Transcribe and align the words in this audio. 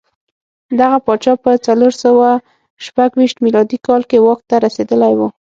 دغه 0.79 0.97
پاچا 1.05 1.33
په 1.43 1.51
څلور 1.67 1.93
سوه 2.03 2.27
شپږ 2.85 3.09
ویشت 3.15 3.37
میلادي 3.45 3.77
کال 3.87 4.01
کې 4.09 4.17
واک 4.25 4.39
ته 4.49 4.55
رسېدلی 4.65 5.13
و. 5.17 5.21